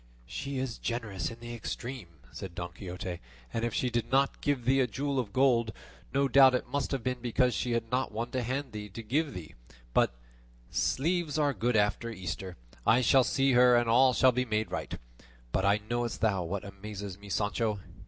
"She 0.25 0.57
is 0.57 0.79
generous 0.79 1.29
in 1.29 1.41
the 1.41 1.53
extreme," 1.53 2.07
said 2.31 2.55
Don 2.55 2.73
Quixote, 2.73 3.19
"and 3.53 3.63
if 3.63 3.71
she 3.71 3.91
did 3.91 4.11
not 4.11 4.41
give 4.41 4.65
thee 4.65 4.79
a 4.79 4.87
jewel 4.87 5.19
of 5.19 5.31
gold, 5.31 5.71
no 6.11 6.27
doubt 6.27 6.55
it 6.55 6.65
must 6.67 6.89
have 6.89 7.03
been 7.03 7.19
because 7.21 7.53
she 7.53 7.73
had 7.73 7.91
not 7.91 8.11
one 8.11 8.31
to 8.31 8.41
hand 8.41 8.69
there 8.71 8.89
to 8.89 9.03
give 9.03 9.35
thee; 9.35 9.53
but 9.93 10.15
sleeves 10.71 11.37
are 11.37 11.53
good 11.53 11.75
after 11.75 12.09
Easter; 12.09 12.57
I 12.83 13.01
shall 13.01 13.23
see 13.23 13.51
her 13.51 13.75
and 13.75 13.87
all 13.87 14.11
shall 14.13 14.31
be 14.31 14.43
made 14.43 14.71
right. 14.71 14.97
But 15.51 15.83
knowest 15.87 16.19
thou 16.19 16.41
what 16.45 16.65
amazes 16.65 17.19
me, 17.19 17.29
Sancho? 17.29 17.77